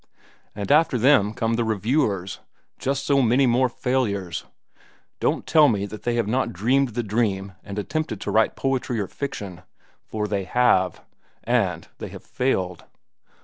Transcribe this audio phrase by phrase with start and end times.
[0.55, 2.39] And after them come the reviewers,
[2.79, 4.45] just so many more failures.
[5.19, 8.99] Don't tell me that they have not dreamed the dream and attempted to write poetry
[8.99, 9.61] or fiction;
[10.03, 11.01] for they have,
[11.43, 12.85] and they have failed.